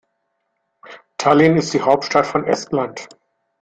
[1.19, 3.07] Tallinn ist die Hauptstadt von Estland.